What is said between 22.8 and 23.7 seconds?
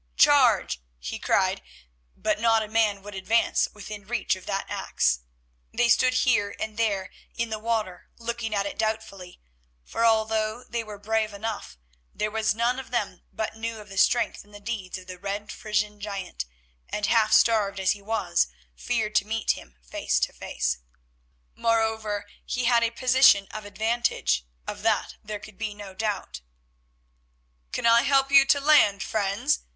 a position of